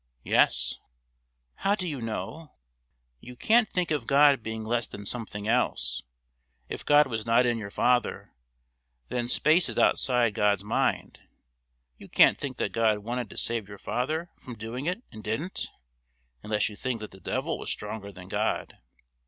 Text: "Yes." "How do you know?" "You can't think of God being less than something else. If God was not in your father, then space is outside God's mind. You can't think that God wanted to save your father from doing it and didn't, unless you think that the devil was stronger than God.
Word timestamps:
"Yes." 0.23 0.79
"How 1.57 1.75
do 1.75 1.87
you 1.87 2.01
know?" 2.01 2.53
"You 3.19 3.35
can't 3.35 3.69
think 3.69 3.91
of 3.91 4.07
God 4.07 4.41
being 4.41 4.63
less 4.63 4.87
than 4.87 5.05
something 5.05 5.47
else. 5.47 6.01
If 6.69 6.83
God 6.83 7.05
was 7.05 7.23
not 7.27 7.45
in 7.45 7.59
your 7.59 7.69
father, 7.69 8.33
then 9.09 9.27
space 9.27 9.69
is 9.69 9.77
outside 9.77 10.33
God's 10.33 10.63
mind. 10.63 11.19
You 11.99 12.09
can't 12.09 12.39
think 12.39 12.57
that 12.57 12.71
God 12.71 12.97
wanted 12.97 13.29
to 13.29 13.37
save 13.37 13.69
your 13.69 13.77
father 13.77 14.31
from 14.39 14.55
doing 14.57 14.87
it 14.87 15.03
and 15.11 15.23
didn't, 15.23 15.69
unless 16.41 16.67
you 16.67 16.75
think 16.75 16.99
that 17.01 17.11
the 17.11 17.19
devil 17.19 17.59
was 17.59 17.69
stronger 17.69 18.11
than 18.11 18.27
God. 18.27 18.79